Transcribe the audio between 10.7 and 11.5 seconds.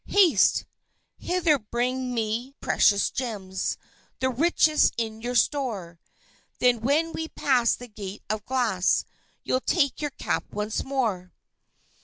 more."